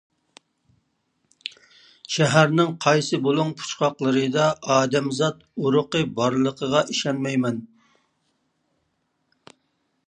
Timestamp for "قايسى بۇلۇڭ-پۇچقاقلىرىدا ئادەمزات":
2.85-5.47